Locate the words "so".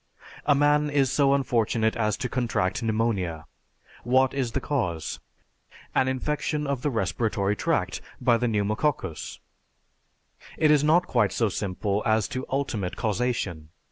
1.11-1.35, 11.31-11.49